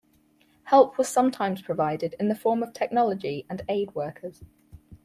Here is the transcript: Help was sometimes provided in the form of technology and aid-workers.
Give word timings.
Help 0.63 0.97
was 0.97 1.07
sometimes 1.09 1.61
provided 1.61 2.15
in 2.19 2.27
the 2.27 2.33
form 2.33 2.63
of 2.63 2.73
technology 2.73 3.45
and 3.47 3.61
aid-workers. 3.69 4.41